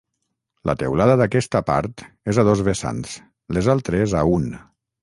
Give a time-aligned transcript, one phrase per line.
[0.69, 2.05] La teulada d'aquesta part
[2.35, 3.17] és a dos vessants,
[3.59, 4.53] les altres a un.